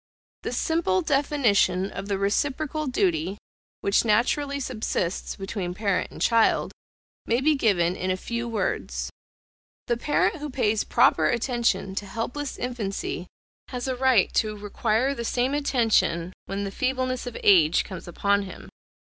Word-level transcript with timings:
The 0.41 0.51
simple 0.51 1.03
definition 1.03 1.91
of 1.91 2.07
the 2.07 2.17
reciprocal 2.17 2.87
duty, 2.87 3.37
which 3.81 4.03
naturally 4.03 4.59
subsists 4.59 5.35
between 5.35 5.75
parent 5.75 6.09
and 6.09 6.19
child, 6.19 6.71
may 7.27 7.39
be 7.39 7.53
given 7.53 7.95
in 7.95 8.09
a 8.09 8.17
few 8.17 8.47
words: 8.47 9.11
The 9.85 9.97
parent 9.97 10.37
who 10.37 10.49
pays 10.49 10.83
proper 10.83 11.27
attention 11.27 11.93
to 11.93 12.07
helpless 12.07 12.57
infancy 12.57 13.27
has 13.67 13.87
a 13.87 13.95
right 13.95 14.33
to 14.33 14.57
require 14.57 15.13
the 15.13 15.23
same 15.23 15.53
attention 15.53 16.33
when 16.47 16.63
the 16.63 16.71
feebleness 16.71 17.27
of 17.27 17.37
age 17.43 17.83
comes 17.83 18.07
upon 18.07 18.41
him. 18.41 18.69